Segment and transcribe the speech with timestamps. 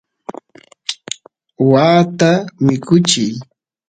[1.71, 2.31] waata
[2.65, 3.33] mikuchiy